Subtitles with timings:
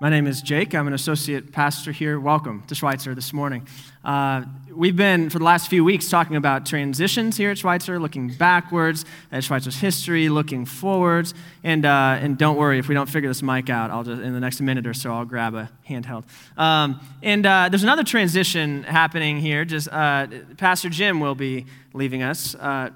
[0.00, 0.74] My name is Jake.
[0.74, 2.18] I'm an associate pastor here.
[2.18, 3.66] Welcome to Schweitzer this morning.
[4.04, 4.42] Uh,
[4.74, 9.04] we've been, for the last few weeks, talking about transitions here at Schweitzer, looking backwards
[9.30, 11.32] at Schweitzer's history, looking forwards.
[11.62, 14.32] And, uh, and don't worry, if we don't figure this mic out, I'll just, in
[14.32, 16.24] the next minute or so, I'll grab a handheld.
[16.58, 19.64] Um, and uh, there's another transition happening here.
[19.64, 20.26] Just uh,
[20.56, 22.90] Pastor Jim will be leaving us uh,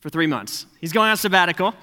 [0.00, 0.66] for three months.
[0.82, 1.74] He's going on sabbatical.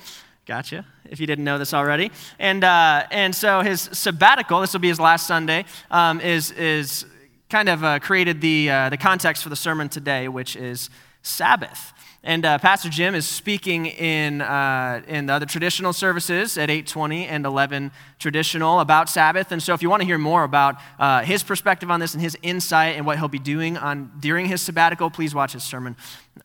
[0.45, 2.11] Gotcha, if you didn't know this already.
[2.37, 7.05] And, uh, and so his sabbatical, this will be his last Sunday, um, is, is
[7.49, 10.89] kind of uh, created the, uh, the context for the sermon today, which is
[11.21, 11.93] Sabbath.
[12.25, 17.25] And uh, Pastor Jim is speaking in, uh, in the other traditional services at 820
[17.27, 19.53] and 11 traditional about Sabbath.
[19.53, 22.21] And so if you want to hear more about uh, his perspective on this and
[22.21, 25.95] his insight and what he'll be doing on, during his sabbatical, please watch his sermon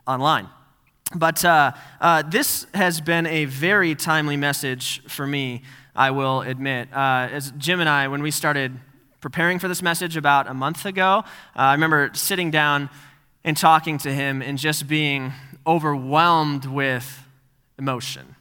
[0.06, 0.48] online.
[1.14, 5.62] But uh, uh, this has been a very timely message for me,
[5.96, 6.92] I will admit.
[6.92, 8.78] Uh, as Jim and I, when we started
[9.20, 12.90] preparing for this message about a month ago, uh, I remember sitting down
[13.42, 15.32] and talking to him and just being
[15.66, 17.24] overwhelmed with
[17.78, 18.36] emotion.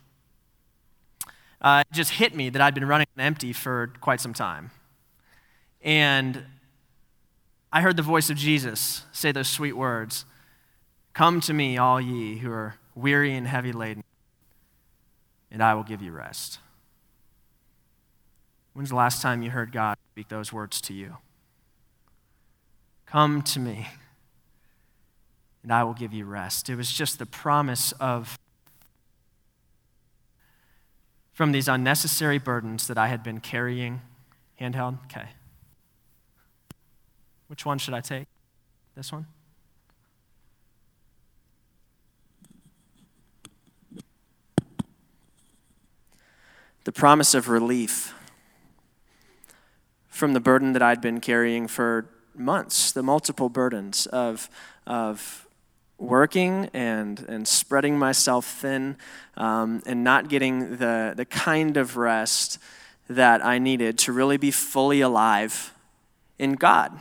[1.61, 4.71] Uh, it just hit me that I'd been running empty for quite some time.
[5.81, 6.43] And
[7.71, 10.25] I heard the voice of Jesus say those sweet words
[11.17, 14.03] Come to me, all ye who are weary and heavy laden,
[15.49, 16.59] and I will give you rest.
[18.73, 21.17] When's the last time you heard God speak those words to you?
[23.07, 23.87] Come to me,
[25.63, 26.69] and I will give you rest.
[26.69, 28.37] It was just the promise of
[31.33, 34.01] from these unnecessary burdens that I had been carrying.
[34.61, 34.99] Handheld?
[35.05, 35.29] Okay.
[37.47, 38.27] Which one should I take?
[38.95, 39.25] This one?
[46.87, 48.15] The promise of relief
[50.07, 54.49] from the burden that I'd been carrying for months, the multiple burdens of,
[54.85, 55.49] of
[55.97, 58.95] working and, and spreading myself thin
[59.35, 62.57] um, and not getting the, the kind of rest
[63.09, 65.73] that I needed to really be fully alive
[66.39, 66.97] in God.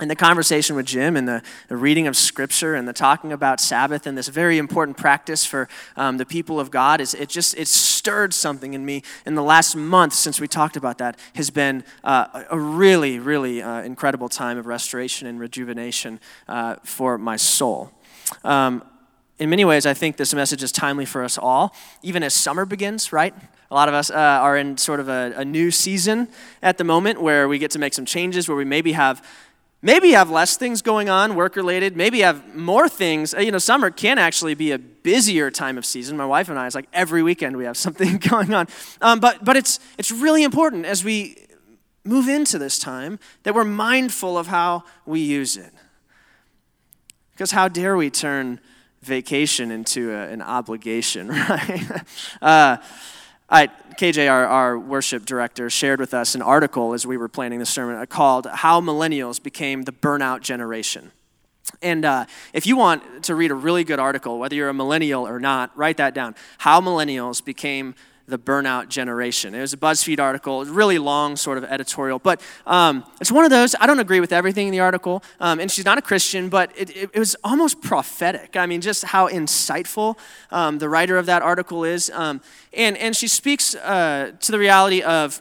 [0.00, 3.58] And the conversation with Jim and the, the, reading of Scripture and the talking about
[3.58, 7.56] Sabbath and this very important practice for um, the people of God is it just
[7.56, 7.66] it
[8.08, 11.84] stirred something in me in the last month since we talked about that has been
[12.04, 16.18] uh, a really really uh, incredible time of restoration and rejuvenation
[16.48, 17.92] uh, for my soul.
[18.44, 18.82] Um,
[19.38, 22.64] in many ways, I think this message is timely for us all, even as summer
[22.64, 23.12] begins.
[23.12, 23.34] Right,
[23.70, 26.28] a lot of us uh, are in sort of a, a new season
[26.62, 29.22] at the moment where we get to make some changes, where we maybe have
[29.80, 31.96] Maybe you have less things going on, work related.
[31.96, 33.32] Maybe you have more things.
[33.38, 36.16] You know, summer can actually be a busier time of season.
[36.16, 38.66] My wife and I, it's like every weekend we have something going on.
[39.00, 41.46] Um, but but it's, it's really important as we
[42.04, 45.72] move into this time that we're mindful of how we use it.
[47.32, 48.58] Because how dare we turn
[49.02, 52.02] vacation into a, an obligation, right?
[52.42, 52.78] uh,
[53.48, 57.58] I, KJ, our, our worship director, shared with us an article as we were planning
[57.58, 61.10] the sermon called How Millennials Became the Burnout Generation.
[61.82, 65.26] And uh, if you want to read a really good article, whether you're a millennial
[65.26, 66.36] or not, write that down.
[66.58, 67.96] How Millennials Became
[68.28, 69.54] the burnout generation.
[69.54, 73.50] It was a BuzzFeed article, really long sort of editorial, but um, it's one of
[73.50, 73.74] those.
[73.80, 76.70] I don't agree with everything in the article, um, and she's not a Christian, but
[76.76, 78.56] it, it, it, was almost prophetic.
[78.56, 80.18] I mean, just how insightful
[80.50, 82.40] um, the writer of that article is, um,
[82.72, 85.40] and and she speaks uh, to the reality of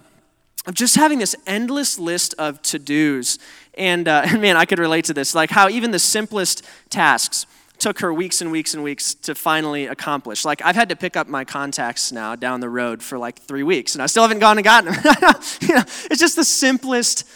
[0.65, 3.39] of just having this endless list of to dos,
[3.75, 5.33] and, uh, and man, I could relate to this.
[5.33, 7.45] Like how even the simplest tasks
[7.79, 10.45] took her weeks and weeks and weeks to finally accomplish.
[10.45, 13.63] Like, I've had to pick up my contacts now down the road for like three
[13.63, 15.03] weeks, and I still haven't gone and gotten them.
[15.61, 17.27] you know, it's just the simplest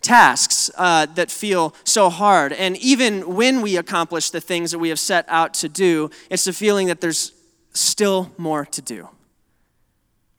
[0.00, 2.52] tasks uh, that feel so hard.
[2.52, 6.44] And even when we accomplish the things that we have set out to do, it's
[6.44, 7.32] the feeling that there's
[7.72, 9.08] still more to do.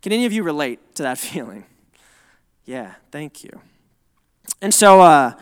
[0.01, 1.65] Can any of you relate to that feeling?
[2.65, 3.61] Yeah, thank you.
[4.61, 5.33] And so, uh,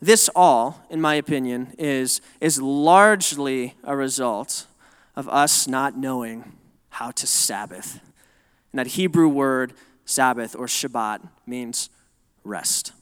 [0.00, 4.66] this all, in my opinion, is, is largely a result
[5.14, 6.52] of us not knowing
[6.90, 8.00] how to Sabbath.
[8.72, 9.74] And that Hebrew word,
[10.04, 11.90] Sabbath or Shabbat, means
[12.44, 12.92] rest.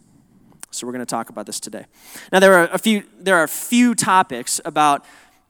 [0.71, 1.87] So we're going to talk about this today.
[2.33, 5.05] Now, there are a few, there are a few topics about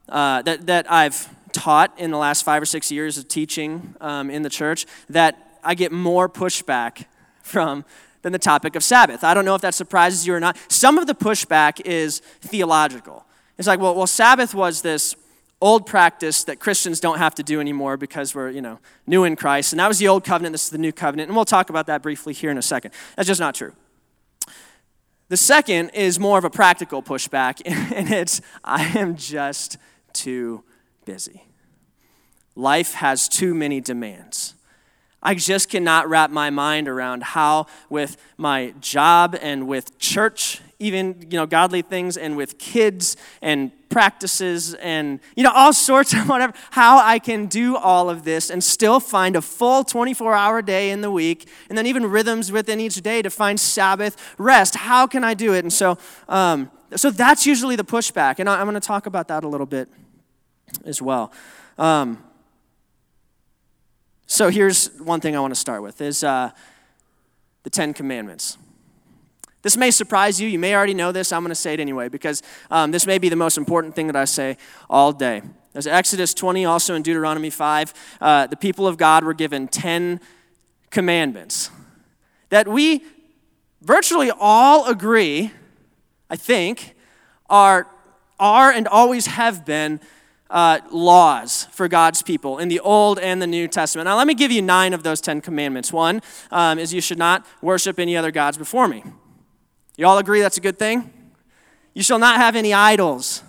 [0.08, 4.30] uh, that, that I've taught in the last five or six years of teaching um,
[4.30, 7.06] in the church that I get more pushback
[7.42, 7.84] from
[8.22, 9.24] than the topic of Sabbath.
[9.24, 10.56] I don't know if that surprises you or not.
[10.68, 13.24] Some of the pushback is theological.
[13.58, 15.16] It's like, well, well, Sabbath was this
[15.60, 19.34] old practice that Christians don't have to do anymore because we're, you know, new in
[19.36, 19.72] Christ.
[19.72, 21.28] And that was the old covenant, this is the new covenant.
[21.28, 22.92] And we'll talk about that briefly here in a second.
[23.16, 23.72] That's just not true.
[25.28, 29.76] The second is more of a practical pushback, and it's I am just
[30.12, 30.64] too
[31.04, 31.44] busy.
[32.54, 34.54] Life has too many demands.
[35.22, 41.26] I just cannot wrap my mind around how, with my job and with church, even
[41.28, 46.28] you know godly things, and with kids and practices and you know all sorts of
[46.28, 50.90] whatever, how I can do all of this and still find a full 24-hour day
[50.90, 54.76] in the week, and then even rhythms within each day to find Sabbath rest.
[54.76, 55.64] How can I do it?
[55.64, 55.98] And so,
[56.28, 59.66] um, so that's usually the pushback, and I'm going to talk about that a little
[59.66, 59.88] bit
[60.84, 61.32] as well.
[61.76, 62.22] Um,
[64.30, 66.50] so here's one thing I want to start with is uh,
[67.62, 68.58] the Ten Commandments.
[69.62, 70.46] This may surprise you.
[70.48, 71.32] You may already know this.
[71.32, 74.06] I'm going to say it anyway because um, this may be the most important thing
[74.06, 74.58] that I say
[74.90, 75.40] all day.
[75.72, 77.94] There's Exodus 20, also in Deuteronomy 5.
[78.20, 80.20] Uh, the people of God were given 10
[80.90, 81.70] commandments
[82.50, 83.02] that we
[83.80, 85.52] virtually all agree,
[86.28, 86.94] I think,
[87.48, 87.86] are,
[88.38, 90.00] are and always have been
[90.50, 94.06] uh, laws for God's people in the Old and the New Testament.
[94.06, 95.92] Now, let me give you nine of those Ten Commandments.
[95.92, 99.04] One um, is you should not worship any other gods before me.
[99.96, 101.12] You all agree that's a good thing?
[101.94, 103.42] You shall not have any idols.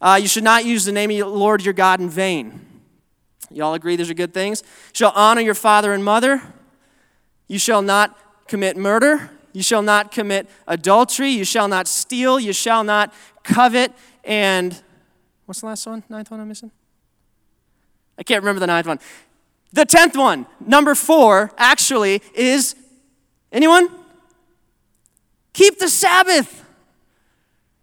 [0.00, 2.60] Uh, you should not use the name of the Lord your God in vain.
[3.50, 4.62] You all agree these are good things?
[4.62, 6.42] You shall honor your father and mother.
[7.48, 9.30] You shall not commit murder.
[9.52, 11.30] You shall not commit adultery.
[11.30, 12.38] You shall not steal.
[12.38, 13.12] You shall not
[13.42, 13.92] covet.
[14.22, 14.80] And
[15.48, 16.04] What's the last one?
[16.10, 16.70] Ninth one I'm missing?
[18.18, 18.98] I can't remember the ninth one.
[19.72, 22.76] The tenth one, number four, actually is
[23.50, 23.88] anyone?
[25.54, 26.66] Keep the Sabbath.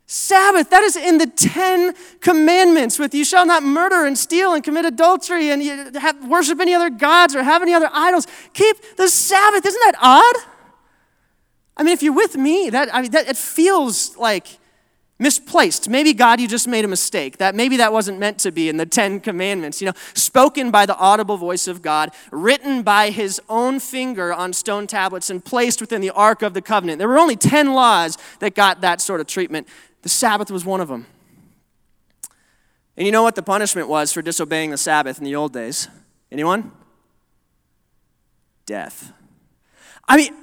[0.06, 4.64] Sabbath, that is in the Ten Commandments with you shall not murder and steal and
[4.64, 8.28] commit adultery and you have, worship any other gods or have any other idols.
[8.54, 9.66] Keep the Sabbath.
[9.66, 10.36] Isn't that odd?
[11.76, 14.60] I mean, if you're with me, that, I mean, that, it feels like
[15.18, 15.88] misplaced.
[15.88, 18.78] Maybe god you just made a mistake that maybe that wasn't meant to be in
[18.78, 23.42] the 10 commandments you know spoken by the audible voice of god written by his
[23.48, 27.00] own finger on stone tablets and placed within the ark of the covenant.
[27.00, 29.68] There were only 10 laws that got that sort of treatment.
[30.02, 31.06] The sabbath was one of them.
[32.98, 35.90] And you know what the punishment was for disobeying the sabbath in the old days?
[36.32, 36.72] Anyone?
[38.66, 39.12] Death.
[40.08, 40.34] I mean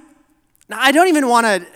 [0.75, 1.67] i don't even want to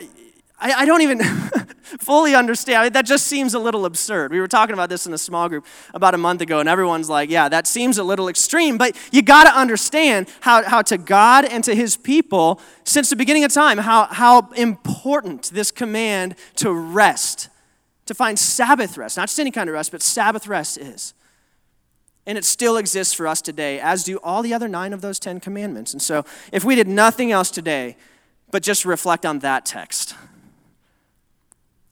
[0.59, 1.23] I, I don't even
[1.99, 2.95] fully understand.
[2.95, 4.33] That just seems a little absurd.
[4.33, 7.11] We were talking about this in a small group about a month ago, and everyone's
[7.11, 8.79] like, yeah, that seems a little extreme.
[8.79, 13.17] But you got to understand how, how to God and to his people, since the
[13.17, 17.49] beginning of time, how, how important this command to rest,
[18.07, 21.13] to find Sabbath rest, not just any kind of rest, but Sabbath rest is.
[22.25, 25.21] And it still exists for us today, as do all the other nine of those
[25.21, 25.93] Ten Commandments.
[25.93, 27.97] And so, if we did nothing else today
[28.51, 30.15] but just reflect on that text,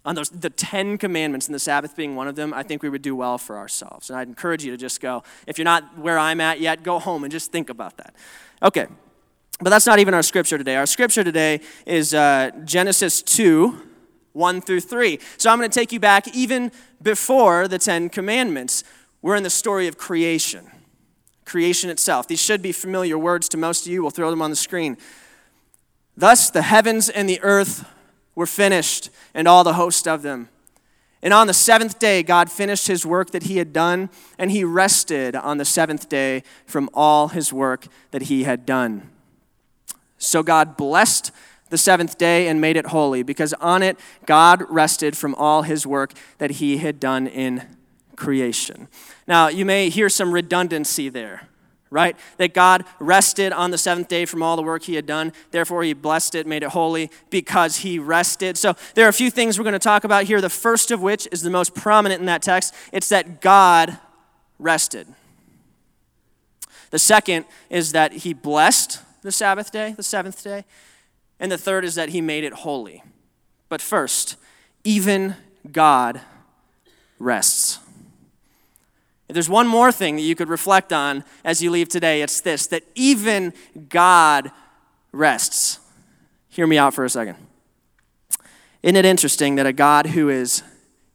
[0.05, 2.89] on those, the Ten Commandments and the Sabbath being one of them, I think we
[2.89, 4.11] would do well for ourselves.
[4.11, 6.99] And I'd encourage you to just go, if you're not where I'm at yet, go
[6.99, 8.15] home and just think about that.
[8.63, 8.87] Okay,
[9.61, 10.77] but that's not even our scripture today.
[10.77, 13.81] Our scripture today is uh, Genesis 2,
[14.32, 15.19] 1 through 3.
[15.39, 16.70] So I'm going to take you back even
[17.01, 18.84] before the Ten Commandments.
[19.23, 20.70] We're in the story of creation,
[21.46, 22.29] creation itself.
[22.29, 24.03] These should be familiar words to most of you.
[24.03, 24.99] We'll throw them on the screen.
[26.17, 27.89] Thus, the heavens and the earth
[28.34, 30.48] were finished, and all the host of them.
[31.22, 34.62] And on the seventh day, God finished his work that he had done, and he
[34.62, 39.10] rested on the seventh day from all his work that he had done.
[40.19, 41.31] So God blessed
[41.70, 45.86] the seventh day and made it holy, because on it God rested from all his
[45.86, 47.62] work that he had done in
[48.17, 48.88] creation.
[49.26, 51.48] Now, you may hear some redundancy there
[51.94, 52.17] right?
[52.39, 55.32] That God rested on the seventh day from all the work he had done.
[55.53, 58.58] Therefore, he blessed it, made it holy because he rested.
[58.58, 60.41] So, there are a few things we're going to talk about here.
[60.41, 63.96] The first of which is the most prominent in that text it's that God
[64.58, 65.06] rested.
[66.91, 70.65] The second is that he blessed the Sabbath day, the seventh day.
[71.39, 73.05] And the third is that he made it holy.
[73.69, 74.36] But first,
[74.82, 75.36] even
[75.70, 76.20] God
[77.19, 77.79] rests.
[79.34, 82.41] If there's one more thing that you could reflect on as you leave today, it's
[82.41, 83.53] this that even
[83.88, 84.53] God
[85.10, 85.81] rests.
[86.50, 87.34] Hear me out for a second.
[88.84, 90.62] Isn't it interesting that a God who is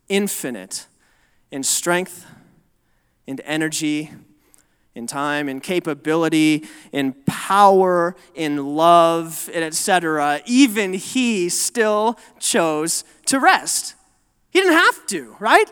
[0.09, 0.88] infinite
[1.49, 2.25] in strength,
[3.25, 4.11] in energy,
[4.95, 13.95] in time, in capability, in power, in love, etc., even he still chose to rest.
[14.49, 15.71] He didn't have to, right?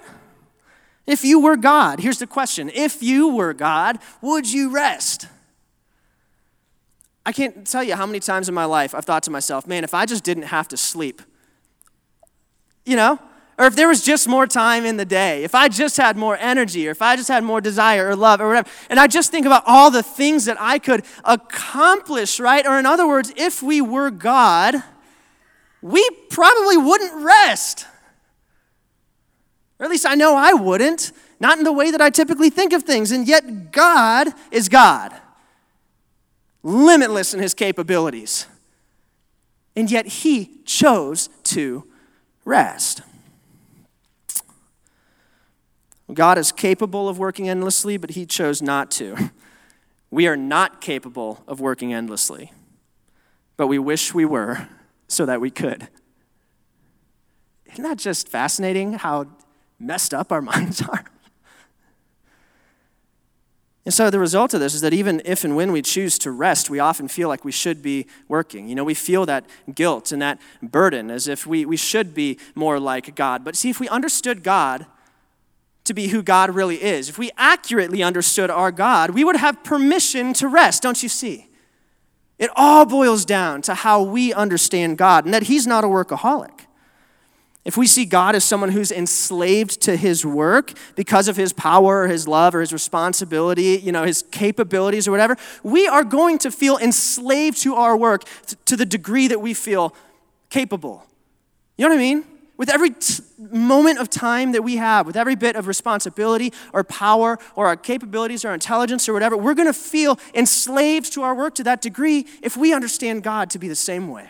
[1.08, 5.28] If you were God, here's the question if you were God, would you rest?
[7.26, 9.84] I can't tell you how many times in my life I've thought to myself, man,
[9.84, 11.22] if I just didn't have to sleep,
[12.86, 13.20] you know?
[13.60, 16.38] Or if there was just more time in the day, if I just had more
[16.38, 19.32] energy, or if I just had more desire or love or whatever, and I just
[19.32, 22.66] think about all the things that I could accomplish, right?
[22.68, 24.76] Or in other words, if we were God,
[25.82, 27.88] we probably wouldn't rest.
[29.80, 32.74] Or at least I know I wouldn't, not in the way that I typically think
[32.74, 33.12] of things.
[33.12, 35.14] And yet, God is God,
[36.64, 38.48] limitless in his capabilities.
[39.76, 41.88] And yet, he chose to
[42.44, 43.02] rest.
[46.14, 49.32] God is capable of working endlessly, but he chose not to.
[50.10, 52.54] We are not capable of working endlessly,
[53.58, 54.70] but we wish we were
[55.08, 55.90] so that we could.
[57.74, 59.28] Isn't that just fascinating how
[59.80, 61.06] messed up our minds are.
[63.88, 66.32] And so the result of this is that even if and when we choose to
[66.32, 68.68] rest, we often feel like we should be working.
[68.68, 72.38] You know, we feel that guilt and that burden as if we, we should be
[72.54, 73.46] more like God.
[73.46, 74.88] But see, if we understood God
[75.86, 79.64] to be who God really is, if we accurately understood our God, we would have
[79.64, 81.48] permission to rest, don't you see?
[82.38, 86.57] It all boils down to how we understand God and that He's not a workaholic.
[87.68, 92.04] If we see God as someone who's enslaved to his work because of his power
[92.04, 96.38] or his love or his responsibility, you know, his capabilities or whatever, we are going
[96.40, 98.24] to feel enslaved to our work
[98.64, 99.94] to the degree that we feel
[100.50, 101.06] capable.
[101.78, 102.24] You know what I mean?
[102.56, 106.86] With every t- moment of time that we have, with every bit of responsibility or
[106.86, 111.36] power or our capabilities or intelligence or whatever, we're going to feel enslaved to our
[111.36, 114.30] work to that degree if we understand God to be the same way.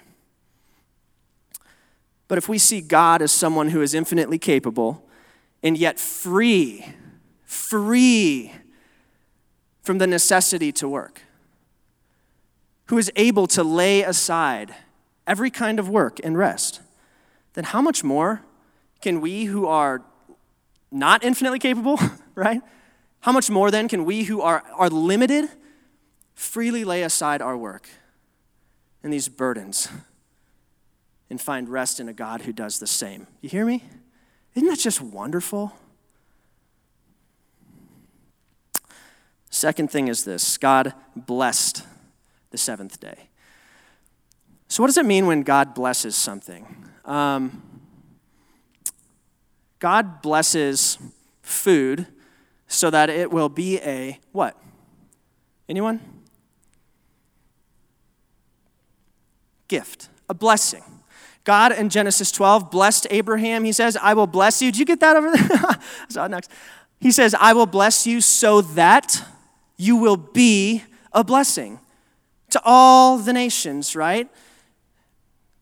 [2.28, 5.04] But if we see God as someone who is infinitely capable
[5.64, 6.86] and yet free,
[7.46, 8.52] free
[9.82, 11.22] from the necessity to work,
[12.88, 14.74] who is able to lay aside
[15.26, 16.82] every kind of work and rest,
[17.54, 18.42] then how much more
[19.02, 20.04] can we who are
[20.92, 22.00] not infinitely capable,
[22.36, 22.62] right?
[23.22, 25.50] How much more then can we who are, are limited
[26.34, 27.90] freely lay aside our work
[29.02, 29.90] and these burdens
[31.30, 33.28] and find rest in a God who does the same.
[33.42, 33.84] You hear me?
[34.56, 35.74] Isn't that just wonderful?
[39.50, 41.84] Second thing is this God blessed
[42.52, 43.30] the seventh day.
[44.68, 46.86] So, what does it mean when God blesses something?
[47.06, 47.62] Um,
[49.80, 50.98] God blesses
[51.42, 52.08] food
[52.68, 54.58] so that it will be a what?
[55.70, 56.00] Anyone?
[59.68, 60.84] Gift, a blessing.
[61.48, 63.64] God in Genesis 12 blessed Abraham.
[63.64, 64.70] He says, I will bless you.
[64.70, 65.82] Did you get that over there?
[66.10, 66.52] so next.
[67.00, 69.24] He says, I will bless you so that
[69.78, 71.80] you will be a blessing
[72.50, 74.28] to all the nations, right?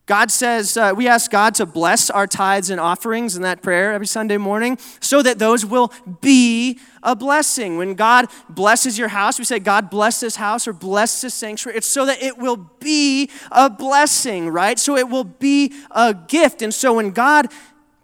[0.05, 3.91] God says, uh, we ask God to bless our tithes and offerings in that prayer
[3.91, 7.77] every Sunday morning so that those will be a blessing.
[7.77, 11.77] When God blesses your house, we say, God bless this house or bless this sanctuary.
[11.77, 14.77] It's so that it will be a blessing, right?
[14.77, 16.61] So it will be a gift.
[16.61, 17.47] And so when God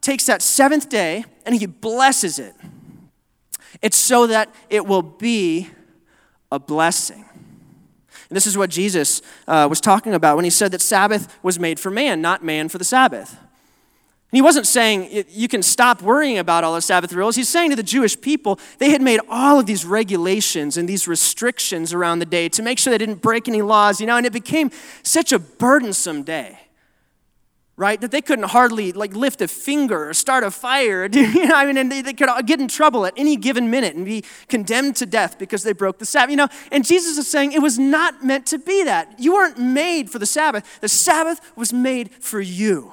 [0.02, 2.56] takes that seventh day and He blesses it,
[3.84, 5.70] it's so that it will be
[6.52, 7.26] a blessing.
[8.32, 11.60] And this is what Jesus uh, was talking about when he said that Sabbath was
[11.60, 13.32] made for man, not man for the Sabbath.
[13.38, 17.36] And he wasn't saying you can stop worrying about all the Sabbath rules.
[17.36, 21.10] He's saying to the Jewish people, they had made all of these regulations and these
[21.10, 24.26] restrictions around the day to make sure they didn't break any laws, you know, and
[24.26, 24.72] it became
[25.04, 26.61] such a burdensome day
[27.82, 28.00] right?
[28.00, 31.10] That they couldn't hardly like lift a finger or start a fire.
[31.12, 33.96] you know, I mean, and they, they could get in trouble at any given minute
[33.96, 36.30] and be condemned to death because they broke the Sabbath.
[36.30, 39.20] You know, and Jesus is saying it was not meant to be that.
[39.20, 40.80] You weren't made for the Sabbath.
[40.80, 42.92] The Sabbath was made for you.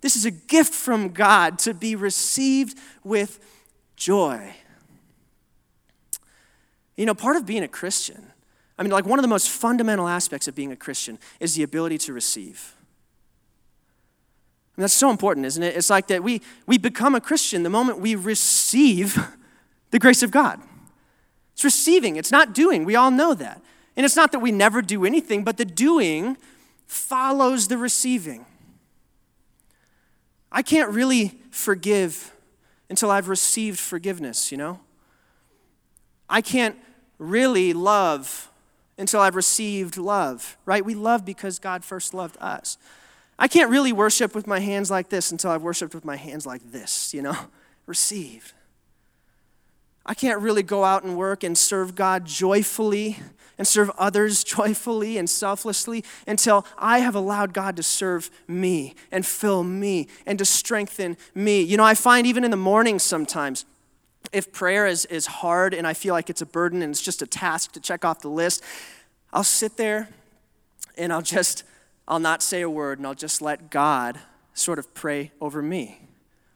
[0.00, 3.38] This is a gift from God to be received with
[3.94, 4.54] joy.
[6.96, 8.32] You know, part of being a Christian,
[8.78, 11.62] I mean, like one of the most fundamental aspects of being a Christian is the
[11.62, 12.74] ability to receive.
[14.80, 15.76] And that's so important, isn't it?
[15.76, 19.18] It's like that we, we become a Christian the moment we receive
[19.90, 20.58] the grace of God.
[21.52, 22.86] It's receiving, it's not doing.
[22.86, 23.60] We all know that.
[23.94, 26.38] And it's not that we never do anything, but the doing
[26.86, 28.46] follows the receiving.
[30.50, 32.32] I can't really forgive
[32.88, 34.80] until I've received forgiveness, you know?
[36.26, 36.76] I can't
[37.18, 38.50] really love
[38.96, 40.82] until I've received love, right?
[40.82, 42.78] We love because God first loved us.
[43.40, 46.44] I can't really worship with my hands like this until I've worshiped with my hands
[46.44, 47.36] like this, you know?
[47.86, 48.52] Received.
[50.04, 53.18] I can't really go out and work and serve God joyfully
[53.56, 59.24] and serve others joyfully and selflessly until I have allowed God to serve me and
[59.24, 61.62] fill me and to strengthen me.
[61.62, 63.64] You know, I find even in the morning sometimes,
[64.32, 67.22] if prayer is, is hard and I feel like it's a burden and it's just
[67.22, 68.62] a task to check off the list,
[69.32, 70.10] I'll sit there
[70.98, 71.64] and I'll just,
[72.10, 74.18] I'll not say a word and I'll just let God
[74.52, 76.08] sort of pray over me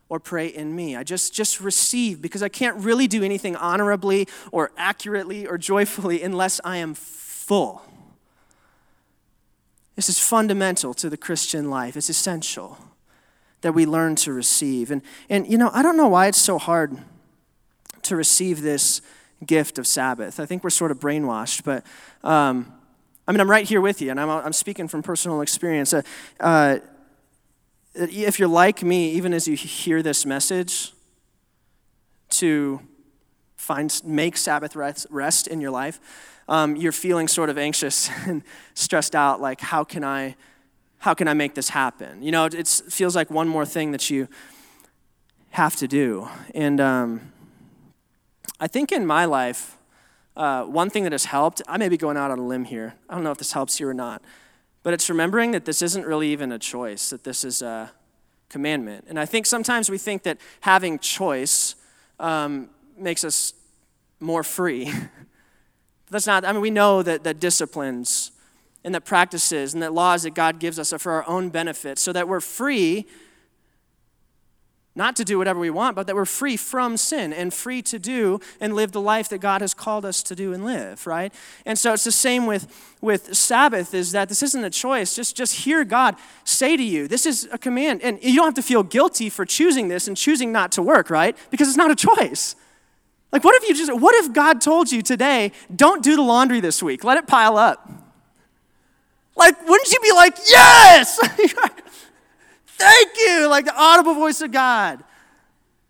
[0.09, 0.97] or pray in me.
[0.97, 6.25] I just just receive because I can't really do anything honorably or accurately or joyfully
[6.25, 7.83] unless I am full.
[9.95, 11.97] This is fundamental to the Christian life.
[11.97, 12.77] It's essential
[13.61, 14.91] that we learn to receive.
[14.91, 16.99] And and you know, I don't know why it's so hard
[18.03, 19.01] to receive this
[19.47, 20.41] gift of Sabbath.
[20.41, 21.87] I think we're sort of brainwashed, but
[22.29, 22.73] um,
[23.27, 25.95] I mean, I'm right here with you, and I'm, I'm speaking from personal experience.
[25.95, 26.03] Uh,
[26.41, 26.79] uh,
[27.95, 30.93] if you're like me, even as you hear this message,
[32.31, 32.81] to
[33.57, 36.01] find make Sabbath rest, in your life,
[36.49, 38.43] um, you're feeling sort of anxious and
[38.75, 39.41] stressed out.
[39.41, 40.37] Like, how can I,
[40.99, 42.23] how can I make this happen?
[42.23, 44.29] You know, it feels like one more thing that you
[45.51, 46.29] have to do.
[46.55, 47.33] And um,
[48.61, 49.79] I think in my life,
[50.37, 51.63] uh, one thing that has helped.
[51.69, 52.95] I may be going out on a limb here.
[53.09, 54.23] I don't know if this helps you or not.
[54.83, 57.91] But it's remembering that this isn't really even a choice, that this is a
[58.49, 59.07] commandment.
[59.09, 61.75] And I think sometimes we think that having choice
[62.21, 63.55] um, makes us
[64.21, 64.93] more free.
[66.11, 68.31] That's not, I mean, we know that, that disciplines
[68.85, 71.99] and that practices and that laws that God gives us are for our own benefit
[71.99, 73.07] so that we're free
[74.97, 77.99] not to do whatever we want, but that we're free from sin and free to
[77.99, 81.35] do and live the life that God has called us to do and live, right?
[81.67, 85.17] And so it's the same with, with Sabbath, is that this isn't a choice.
[85.17, 86.15] Just, just hear God
[86.45, 88.03] say to you, this is a command.
[88.03, 91.11] And you don't have to feel guilty for choosing this and choosing not to work,
[91.11, 91.37] right?
[91.51, 92.55] Because it's not a choice.
[93.33, 96.61] Like, what if you just, what if God told you today, don't do the laundry
[96.61, 97.91] this week, let it pile up?
[99.37, 101.19] Like, wouldn't you be like, yes!
[102.77, 105.05] Thank you, like the audible voice of God.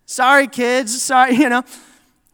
[0.07, 1.03] Sorry, kids.
[1.03, 1.63] Sorry, you know.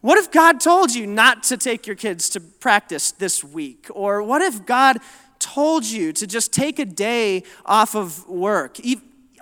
[0.01, 3.87] What if God told you not to take your kids to practice this week?
[3.91, 4.97] Or what if God
[5.37, 8.77] told you to just take a day off of work,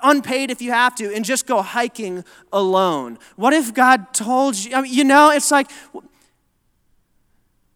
[0.03, 3.17] unpaid if you have to, and just go hiking alone?
[3.37, 4.75] What if God told you?
[4.75, 5.71] I mean, you know, it's like,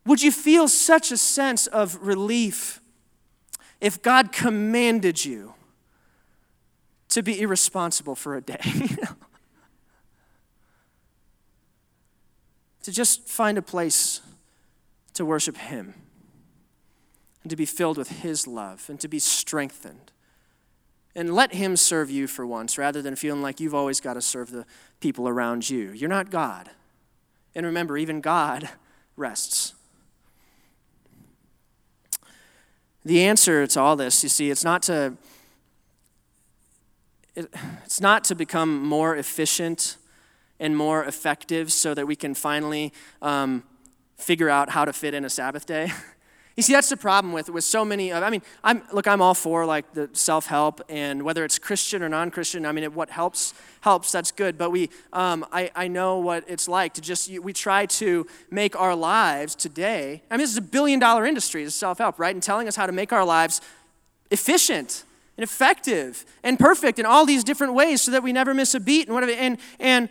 [0.05, 2.81] would you feel such a sense of relief
[3.79, 5.53] if God commanded you?
[7.13, 8.57] To be irresponsible for a day.
[12.81, 14.19] to just find a place
[15.13, 15.93] to worship Him
[17.43, 20.11] and to be filled with His love and to be strengthened.
[21.15, 24.21] And let Him serve you for once rather than feeling like you've always got to
[24.21, 24.65] serve the
[24.99, 25.91] people around you.
[25.91, 26.71] You're not God.
[27.53, 28.69] And remember, even God
[29.15, 29.75] rests.
[33.05, 35.13] The answer to all this, you see, it's not to
[37.35, 39.97] it's not to become more efficient
[40.59, 43.63] and more effective so that we can finally um,
[44.17, 45.91] figure out how to fit in a Sabbath day.
[46.55, 48.11] You see, that's the problem with, with so many.
[48.11, 51.57] Of, I mean, I'm, look, I'm all for like the self help, and whether it's
[51.57, 52.63] Christian or non Christian.
[52.67, 54.11] I mean, it, what helps helps.
[54.11, 54.55] That's good.
[54.55, 58.79] But we, um, I, I know what it's like to just we try to make
[58.79, 60.21] our lives today.
[60.29, 62.35] I mean, this is a billion dollar industry, is self help, right?
[62.35, 63.59] And telling us how to make our lives
[64.29, 65.05] efficient
[65.37, 68.79] and effective and perfect in all these different ways so that we never miss a
[68.79, 69.31] beat and whatever.
[69.31, 70.09] And, and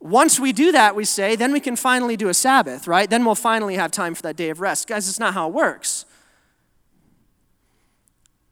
[0.00, 3.08] once we do that, we say, then we can finally do a Sabbath, right?
[3.08, 4.86] Then we'll finally have time for that day of rest.
[4.86, 6.04] Guys, it's not how it works.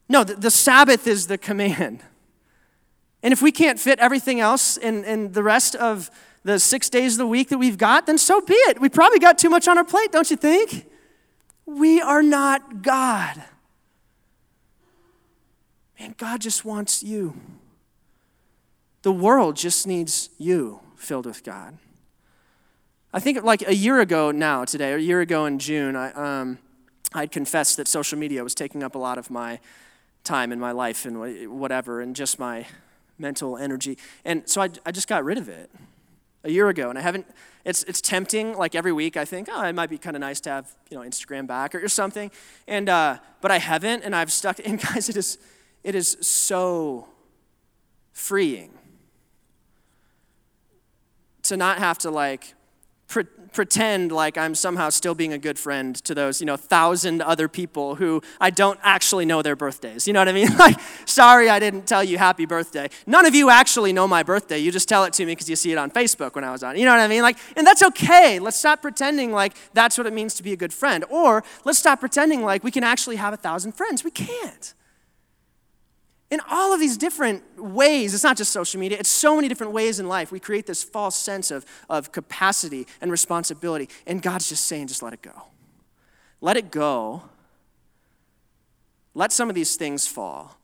[0.09, 2.01] No, the, the Sabbath is the command.
[3.23, 6.11] And if we can't fit everything else in, in the rest of
[6.45, 8.81] the six days of the week that we've got, then so be it.
[8.81, 10.87] We probably got too much on our plate, don't you think?
[11.67, 13.43] We are not God.
[15.98, 17.35] Man, God just wants you.
[19.02, 21.78] The world just needs you filled with God.
[23.12, 26.12] I think like a year ago now, today, or a year ago in June, I,
[26.12, 26.59] um,
[27.14, 29.59] I'd confessed that social media was taking up a lot of my
[30.22, 32.66] time in my life and whatever, and just my
[33.18, 33.96] mental energy.
[34.24, 35.70] And so I, I just got rid of it
[36.44, 37.26] a year ago, and I haven't.
[37.64, 38.54] It's it's tempting.
[38.56, 40.98] Like every week, I think, oh, it might be kind of nice to have you
[40.98, 42.30] know Instagram back or, or something,
[42.68, 44.59] and uh, but I haven't, and I've stuck.
[44.64, 45.38] And guys, it is
[45.87, 47.07] it is so
[48.12, 48.72] freeing
[51.44, 52.55] to not have to like
[53.07, 53.22] pre-
[53.53, 57.46] pretend like I'm somehow still being a good friend to those, you know, thousand other
[57.46, 60.09] people who I don't actually know their birthdays.
[60.09, 60.49] You know what I mean?
[60.59, 62.90] Like, sorry I didn't tell you happy birthday.
[63.07, 64.59] None of you actually know my birthday.
[64.59, 66.64] You just tell it to me because you see it on Facebook when I was
[66.64, 66.77] on.
[66.77, 67.22] You know what I mean?
[67.22, 68.40] Like, and that's okay.
[68.40, 71.05] Let's stop pretending like that's what it means to be a good friend.
[71.11, 74.03] Or let's stop pretending like we can actually have a thousand friends.
[74.03, 74.75] We can't
[76.31, 79.73] in all of these different ways, it's not just social media, it's so many different
[79.73, 80.33] ways in life.
[80.33, 83.89] We create this false sense of, of capacity and responsibility.
[84.07, 85.45] And God's just saying, just let it go.
[86.41, 87.23] Let it go.
[89.15, 90.59] Let some of these things fall.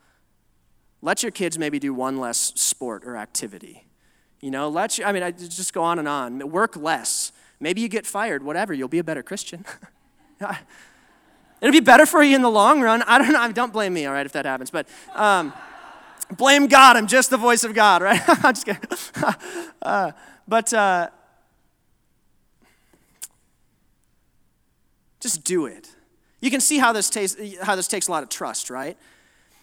[1.00, 3.86] Let your kids maybe do one less sport or activity.
[4.40, 6.50] You know, let you, I mean, I just go on and on.
[6.50, 7.32] Work less.
[7.60, 9.64] Maybe you get fired, whatever, you'll be a better Christian.
[11.62, 13.02] It'll be better for you in the long run.
[13.02, 13.52] I don't know.
[13.52, 14.70] Don't blame me, all right, if that happens.
[14.70, 15.52] But um,
[16.36, 16.96] blame God.
[16.96, 18.20] I'm just the voice of God, right?
[18.44, 18.82] I'm just kidding.
[19.82, 20.10] uh,
[20.48, 21.10] but uh,
[25.20, 25.88] just do it.
[26.40, 28.98] You can see how this, takes, how this takes a lot of trust, right?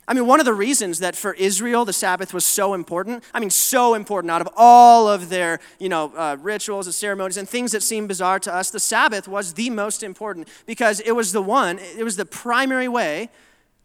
[0.10, 3.39] I mean, one of the reasons that for Israel the Sabbath was so important, I
[3.39, 7.48] mean, so important out of all of their, you know, uh, rituals and ceremonies and
[7.48, 11.32] things that seem bizarre to us, the Sabbath was the most important because it was
[11.32, 13.30] the one, it was the primary way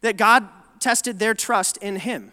[0.01, 2.31] that God tested their trust in Him.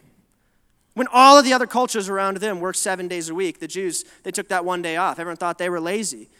[0.94, 4.06] When all of the other cultures around them worked seven days a week, the Jews,
[4.22, 5.18] they took that one day off.
[5.18, 6.30] Everyone thought they were lazy.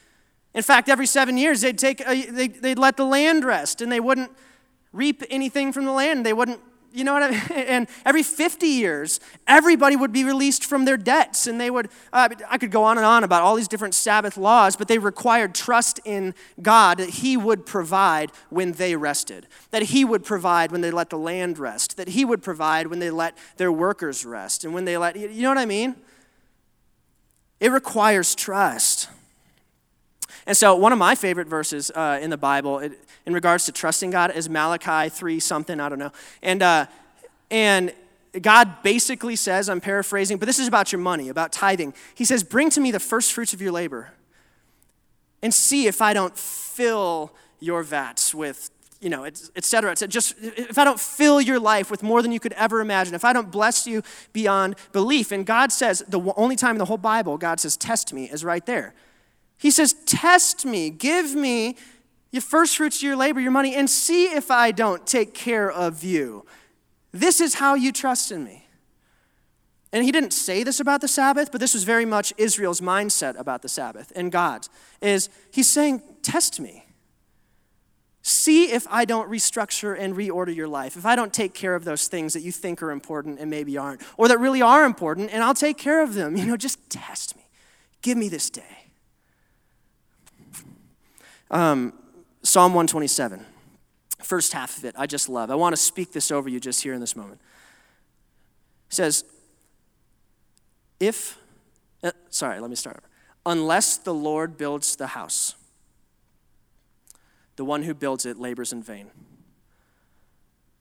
[0.54, 3.92] In fact, every seven years, they'd, take a, they'd, they'd let the land rest and
[3.92, 4.30] they wouldn't
[4.94, 6.24] reap anything from the land.
[6.24, 6.60] They wouldn't
[6.92, 7.40] you know what I mean?
[7.72, 11.46] And every 50 years, everybody would be released from their debts.
[11.46, 14.36] And they would, uh, I could go on and on about all these different Sabbath
[14.36, 19.84] laws, but they required trust in God that He would provide when they rested, that
[19.84, 23.10] He would provide when they let the land rest, that He would provide when they
[23.10, 25.96] let their workers rest, and when they let, you know what I mean?
[27.60, 29.08] It requires trust.
[30.46, 33.72] And so, one of my favorite verses uh, in the Bible it, in regards to
[33.72, 36.12] trusting God is Malachi 3 something, I don't know.
[36.42, 36.86] And, uh,
[37.50, 37.92] and
[38.40, 41.94] God basically says, I'm paraphrasing, but this is about your money, about tithing.
[42.14, 44.12] He says, Bring to me the first fruits of your labor
[45.42, 50.08] and see if I don't fill your vats with you know, et cetera, et cetera.
[50.08, 53.24] Just if I don't fill your life with more than you could ever imagine, if
[53.24, 55.32] I don't bless you beyond belief.
[55.32, 58.44] And God says, the only time in the whole Bible God says, test me, is
[58.44, 58.94] right there.
[59.62, 61.76] He says, Test me, give me
[62.32, 65.70] your first fruits of your labor, your money, and see if I don't take care
[65.70, 66.44] of you.
[67.12, 68.66] This is how you trust in me.
[69.92, 73.38] And he didn't say this about the Sabbath, but this was very much Israel's mindset
[73.38, 74.66] about the Sabbath and God.
[75.00, 76.84] Is he's saying, Test me.
[78.22, 81.84] See if I don't restructure and reorder your life, if I don't take care of
[81.84, 85.30] those things that you think are important and maybe aren't, or that really are important,
[85.32, 86.36] and I'll take care of them.
[86.36, 87.46] You know, just test me.
[88.00, 88.81] Give me this day.
[91.52, 91.92] Um,
[92.42, 93.44] Psalm 127,
[94.22, 95.50] first half of it, I just love.
[95.50, 97.40] I want to speak this over you just here in this moment.
[98.88, 99.24] It says,
[100.98, 101.38] if,
[102.02, 103.08] uh, sorry, let me start over.
[103.44, 105.54] Unless the Lord builds the house,
[107.56, 109.10] the one who builds it labors in vain.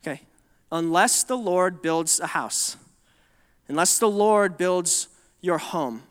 [0.01, 0.21] Okay,
[0.71, 2.77] unless the Lord builds a house,
[3.67, 5.09] unless the Lord builds
[5.41, 6.03] your home,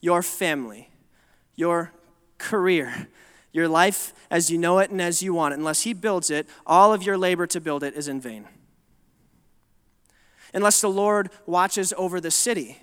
[0.00, 0.90] your family,
[1.54, 1.92] your
[2.38, 3.08] career,
[3.54, 5.58] your life as you know it and as you want it.
[5.58, 8.46] Unless He builds it, all of your labor to build it is in vain.
[10.52, 12.78] Unless the Lord watches over the city,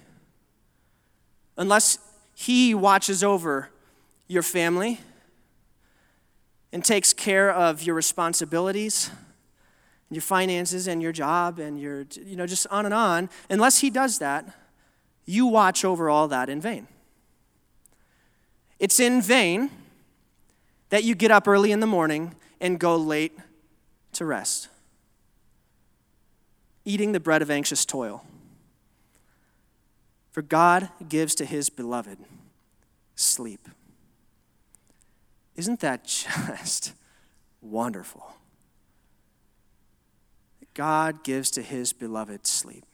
[1.57, 1.99] unless
[2.33, 3.69] He watches over
[4.27, 5.01] your family
[6.71, 9.09] and takes care of your responsibilities
[10.09, 13.79] and your finances and your job and your, you know, just on and on, unless
[13.79, 14.55] He does that,
[15.25, 16.87] you watch over all that in vain.
[18.79, 19.69] It's in vain
[20.91, 23.35] that you get up early in the morning and go late
[24.13, 24.67] to rest.
[26.85, 28.23] Eating the bread of anxious toil.
[30.31, 32.17] For God gives to his beloved
[33.15, 33.67] sleep.
[35.55, 36.03] Isn't that
[36.47, 36.93] just
[37.61, 38.35] wonderful?
[40.73, 42.85] God gives to his beloved sleep.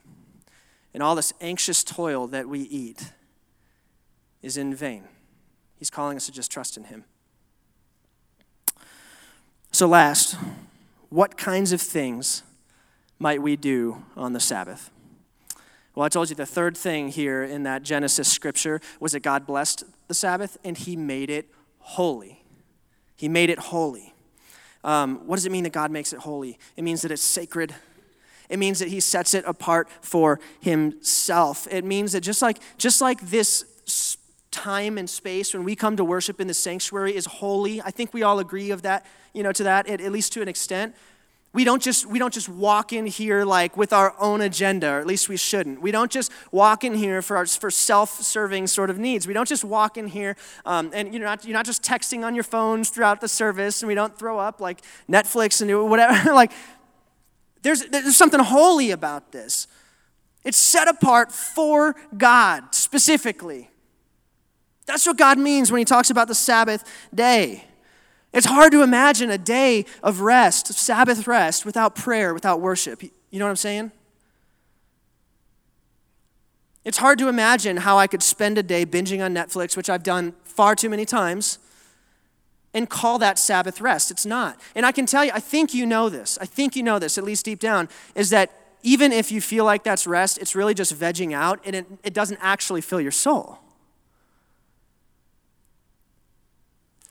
[0.93, 3.12] And all this anxious toil that we eat
[4.41, 5.03] is in vain.
[5.77, 7.05] He's calling us to just trust in him.
[9.77, 10.35] So, last,
[11.09, 12.41] what kinds of things
[13.19, 14.89] might we do on the Sabbath?
[15.93, 19.45] Well, I told you the third thing here in that Genesis scripture was that God
[19.45, 22.43] blessed the Sabbath and he made it holy.
[23.15, 24.15] He made it holy.
[24.83, 26.57] Um, what does it mean that God makes it holy?
[26.75, 27.75] It means that it's sacred.
[28.49, 31.67] It means that he sets it apart for himself.
[31.69, 34.16] It means that just like, just like this
[34.67, 37.82] time and space when we come to worship in the sanctuary is holy.
[37.82, 40.41] I think we all agree of that, you know, to that, at, at least to
[40.41, 40.93] an extent.
[41.53, 44.99] We don't just we don't just walk in here like with our own agenda, or
[44.99, 45.82] at least we shouldn't.
[45.82, 49.25] We don't just walk in here for our, for self-serving sort of needs.
[49.25, 52.36] We don't just walk in here um, and you're not you're not just texting on
[52.36, 56.34] your phones throughout the service, and we don't throw up like Netflix and whatever.
[56.41, 56.51] like
[57.62, 59.67] there's there's something holy about this.
[60.43, 63.69] It's set apart for God specifically.
[64.88, 67.65] That's what God means when He talks about the Sabbath day.
[68.34, 73.04] It's hard to imagine a day of rest, Sabbath rest, without prayer, without worship.
[73.04, 73.91] You know what I'm saying?
[76.84, 80.04] It's hard to imagine how I could spend a day binging on Netflix, which I've
[80.04, 81.60] done far too many times,
[82.73, 84.10] and call that Sabbath rest.
[84.10, 84.60] It's not.
[84.73, 86.38] And I can tell you, I think you know this.
[86.39, 88.52] I think you know this, at least deep down, is that
[88.84, 92.13] even if you feel like that's rest, it's really just vegging out and it, it
[92.13, 93.60] doesn't actually fill your soul.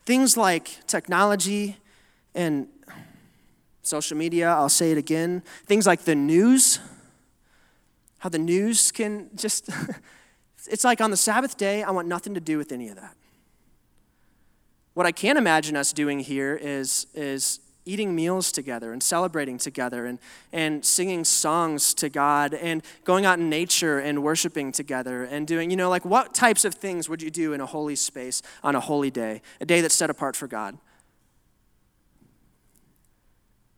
[0.06, 1.76] Things like technology
[2.34, 2.68] and
[3.82, 6.78] social media, I'll say it again, things like the news,
[8.18, 9.68] how the news can just,
[10.70, 13.16] it's like on the Sabbath day, I want nothing to do with any of that.
[14.94, 20.04] What I can't imagine us doing here is, is eating meals together and celebrating together
[20.04, 20.18] and,
[20.52, 25.70] and singing songs to God and going out in nature and worshiping together and doing,
[25.70, 28.74] you know, like what types of things would you do in a holy space on
[28.74, 30.76] a holy day, a day that's set apart for God?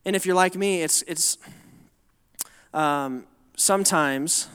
[0.04, 1.36] And if you're like me, it's, it's
[2.72, 4.48] um, sometimes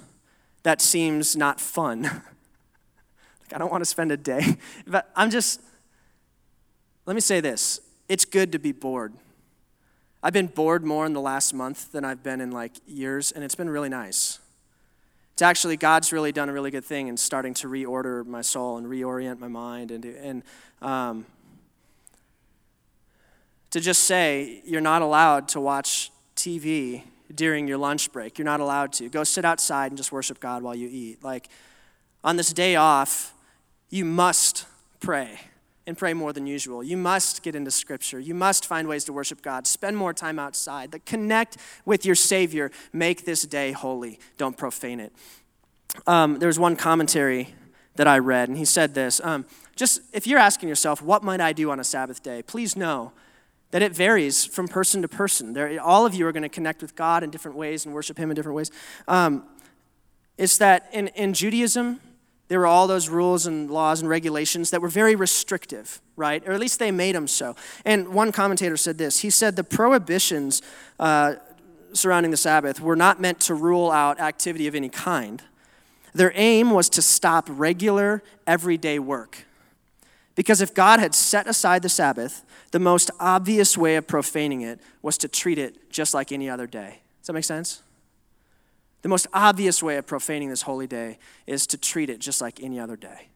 [0.64, 2.02] that seems not fun.
[2.02, 4.58] like, I don't want to spend a day.
[4.88, 5.62] But I'm just,
[7.06, 9.14] let me say this it's good to be bored.
[10.26, 13.44] I've been bored more in the last month than I've been in like years, and
[13.44, 14.40] it's been really nice.
[15.34, 18.78] It's actually, God's really done a really good thing in starting to reorder my soul
[18.78, 20.44] and reorient my mind and, and
[20.82, 21.26] um,
[23.72, 27.04] to just say, you're not allowed to watch TV
[27.36, 28.38] during your lunch break.
[28.38, 29.10] You're not allowed to.
[29.10, 31.22] Go sit outside and just worship God while you eat.
[31.22, 31.50] Like,
[32.24, 33.34] on this day off,
[33.90, 34.68] you must
[35.02, 35.40] pray
[35.86, 36.84] and pray more than usual.
[36.84, 38.20] You must get into Scripture.
[38.20, 39.68] You must find ways to worship God.
[39.68, 40.92] Spend more time outside.
[40.92, 42.72] That connect with your Savior.
[42.94, 44.20] Make this day holy.
[44.38, 45.14] Don't profane it.
[46.08, 47.54] Um, there was one commentary
[47.96, 51.42] that I read, and he said this um, Just if you're asking yourself, what might
[51.42, 52.42] I do on a Sabbath day?
[52.42, 53.12] Please know
[53.72, 55.54] that it varies from person to person.
[55.54, 58.18] There, all of you are going to connect with God in different ways and worship
[58.18, 58.72] Him in different ways.
[59.08, 59.44] Um,
[60.38, 62.00] it's that in, in Judaism,
[62.54, 66.48] there were all those rules and laws and regulations that were very restrictive, right?
[66.48, 67.56] Or at least they made them so.
[67.84, 70.62] And one commentator said this he said the prohibitions
[71.00, 71.38] uh,
[71.94, 75.42] surrounding the Sabbath were not meant to rule out activity of any kind.
[76.14, 79.46] Their aim was to stop regular, everyday work.
[80.36, 84.80] Because if God had set aside the Sabbath, the most obvious way of profaning it
[85.02, 87.00] was to treat it just like any other day.
[87.22, 87.82] Does that make sense?
[89.04, 92.64] The most obvious way of profaning this holy day is to treat it just like
[92.64, 93.28] any other day.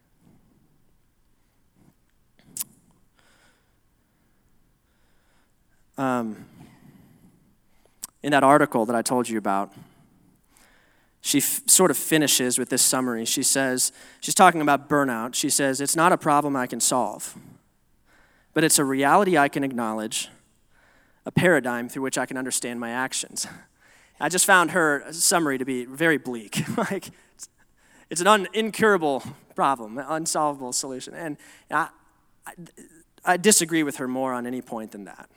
[5.97, 6.45] Um,
[8.23, 9.73] in that article that I told you about,
[11.19, 13.25] she f- sort of finishes with this summary.
[13.25, 15.36] She says, she's talking about burnout.
[15.36, 17.36] She says, It's not a problem I can solve,
[18.53, 20.30] but it's a reality I can acknowledge,
[21.25, 23.47] a paradigm through which I can understand my actions.
[24.19, 26.63] I just found her summary to be very bleak.
[26.77, 27.10] like,
[28.10, 29.23] it's an un- incurable
[29.56, 31.13] problem, an unsolvable solution.
[31.13, 31.38] And
[31.69, 31.89] I,
[32.45, 32.53] I,
[33.25, 35.30] I disagree with her more on any point than that.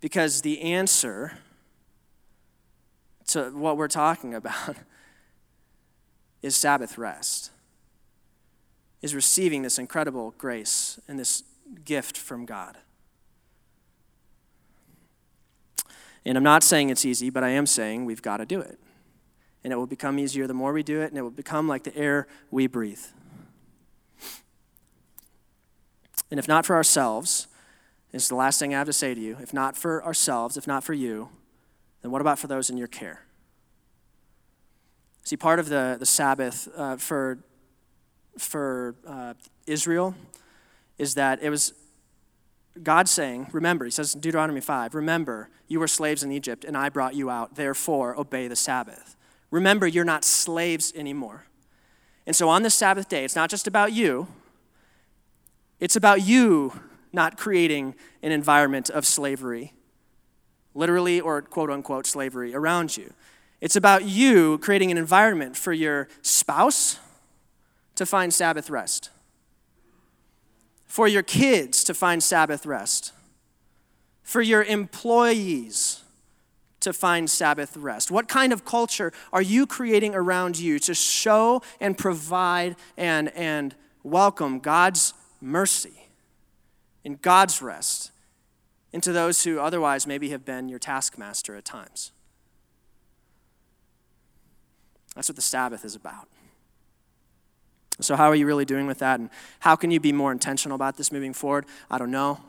[0.00, 1.38] Because the answer
[3.28, 4.76] to what we're talking about
[6.42, 7.50] is Sabbath rest,
[9.02, 11.42] is receiving this incredible grace and this
[11.84, 12.78] gift from God.
[16.26, 18.80] And I'm not saying it's easy, but I am saying we've got to do it.
[19.62, 21.84] And it will become easier the more we do it, and it will become like
[21.84, 23.00] the air we breathe.
[26.28, 27.46] And if not for ourselves,
[28.10, 29.36] this is the last thing I have to say to you.
[29.40, 31.28] If not for ourselves, if not for you,
[32.02, 33.22] then what about for those in your care?
[35.22, 37.38] See, part of the, the Sabbath uh, for,
[38.36, 39.34] for uh,
[39.68, 40.16] Israel
[40.98, 41.72] is that it was
[42.82, 46.76] God saying, remember, he says in Deuteronomy 5, remember, you were slaves in Egypt and
[46.76, 49.16] I brought you out, therefore obey the Sabbath.
[49.50, 51.46] Remember, you're not slaves anymore.
[52.26, 54.28] And so on this Sabbath day, it's not just about you,
[55.78, 56.72] it's about you
[57.12, 59.72] not creating an environment of slavery,
[60.74, 63.12] literally or quote unquote slavery around you.
[63.60, 66.98] It's about you creating an environment for your spouse
[67.94, 69.10] to find Sabbath rest?
[70.86, 73.12] For your kids to find Sabbath rest?
[74.22, 76.02] For your employees
[76.80, 78.10] to find Sabbath rest?
[78.10, 83.74] What kind of culture are you creating around you to show and provide and, and
[84.02, 86.08] welcome God's mercy
[87.04, 88.12] and God's rest
[88.92, 92.12] into those who otherwise maybe have been your taskmaster at times?
[95.14, 96.28] That's what the Sabbath is about.
[98.00, 99.20] So, how are you really doing with that?
[99.20, 99.30] And
[99.60, 101.64] how can you be more intentional about this moving forward?
[101.90, 102.40] I don't know.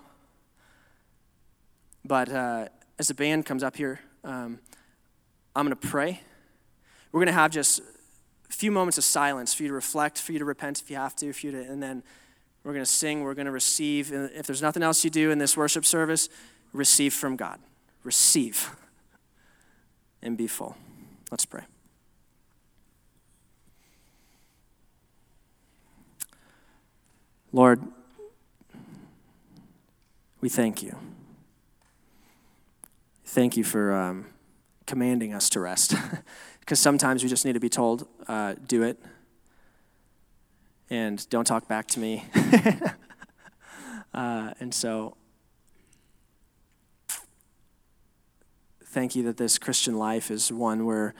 [2.03, 2.67] But uh,
[2.99, 4.59] as the band comes up here, um,
[5.55, 6.21] I'm going to pray.
[7.11, 7.79] We're going to have just
[8.49, 10.97] a few moments of silence for you to reflect, for you to repent if you
[10.97, 12.03] have to, for you to, and then
[12.63, 14.11] we're going to sing, we're going to receive.
[14.11, 16.27] If there's nothing else you do in this worship service,
[16.73, 17.59] receive from God.
[18.03, 18.75] Receive
[20.21, 20.75] and be full.
[21.31, 21.63] Let's pray.
[27.57, 27.81] Lord,
[30.41, 30.95] we thank you.
[33.25, 34.27] Thank you for um,
[34.85, 35.95] commanding us to rest.
[36.59, 39.01] Because sometimes we just need to be told, uh, do it.
[40.91, 42.25] And don't talk back to me.
[44.13, 45.15] uh, and so,
[48.83, 51.15] thank you that this Christian life is one where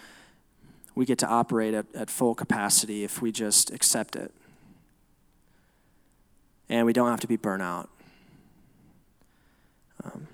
[0.94, 4.32] we get to operate at, at full capacity if we just accept it
[6.70, 7.90] and we don't have to be burnt out.
[10.04, 10.28] Um,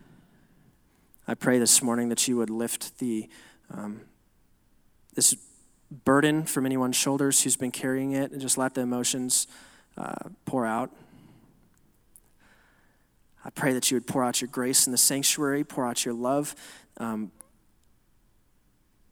[1.28, 3.30] I pray this morning that you would lift the
[3.74, 4.02] um,
[5.16, 5.36] this
[6.06, 9.48] burden from anyone's shoulders who's been carrying it, and just let the emotions
[9.98, 10.92] uh, pour out.
[13.46, 16.14] I pray that you would pour out your grace in the sanctuary, pour out your
[16.14, 16.56] love,
[16.98, 17.32] um,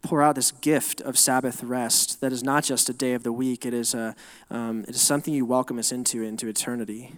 [0.02, 3.32] pour out this gift of Sabbath rest that is not just a day of the
[3.32, 4.16] week, it is, a,
[4.50, 7.14] um, it is something you welcome us into, into eternity.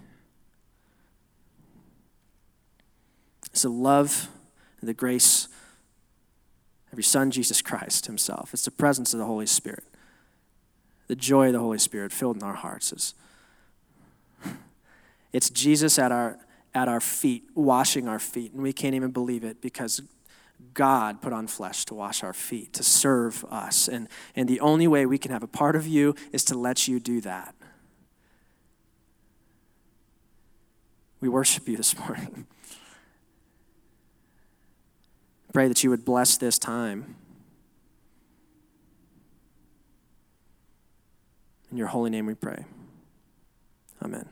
[3.51, 4.29] It's the love
[4.81, 5.47] and the grace
[6.91, 8.53] of your Son, Jesus Christ Himself.
[8.53, 9.83] It's the presence of the Holy Spirit,
[11.07, 12.91] the joy of the Holy Spirit filled in our hearts.
[12.91, 13.13] It's,
[15.31, 16.37] it's Jesus at our,
[16.75, 20.01] at our feet, washing our feet, and we can't even believe it because
[20.73, 23.87] God put on flesh to wash our feet, to serve us.
[23.87, 26.87] And, and the only way we can have a part of you is to let
[26.87, 27.55] you do that.
[31.19, 32.47] We worship you this morning.
[35.53, 37.15] Pray that you would bless this time.
[41.71, 42.65] In your holy name we pray.
[44.03, 44.27] Amen.